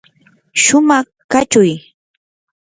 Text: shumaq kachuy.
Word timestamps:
shumaq 0.63 1.07
kachuy. 1.31 1.71